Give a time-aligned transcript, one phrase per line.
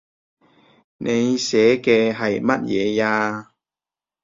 [0.97, 3.51] 你寫嘅係乜嘢呀